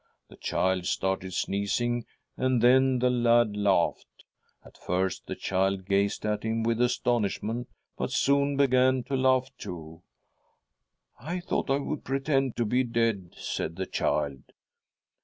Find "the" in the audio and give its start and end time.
0.29-0.35, 2.97-3.11, 5.27-5.35, 13.75-13.85